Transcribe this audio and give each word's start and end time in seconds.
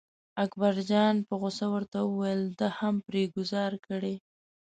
اکبرجان 0.43 1.15
په 1.27 1.33
غوسه 1.41 1.65
ورته 1.73 1.97
وویل 2.03 2.41
ده 2.59 2.67
هم 2.79 2.95
پرې 3.05 3.23
ګوزار 3.35 3.71
کړی. 3.87 4.15